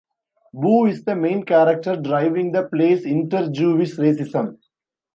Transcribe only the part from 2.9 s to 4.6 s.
inter-Jewish racism.